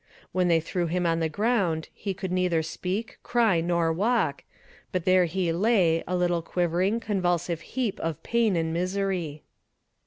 When 0.31 0.47
they 0.47 0.59
threw 0.59 0.87
him 0.87 1.05
on 1.05 1.19
the 1.19 1.29
ground 1.29 1.89
he 1.93 2.15
could 2.15 2.31
neither 2.31 2.63
speak, 2.63 3.19
cry, 3.21 3.61
nor 3.61 3.93
walk, 3.93 4.43
but 4.91 5.05
there 5.05 5.25
he 5.25 5.53
lay 5.53 6.03
a 6.07 6.15
little 6.15 6.41
quivering, 6.41 6.99
convulsive 6.99 7.61
heap 7.61 7.99
of 7.99 8.23
pain 8.23 8.55
and 8.55 8.73
misery. 8.73 9.43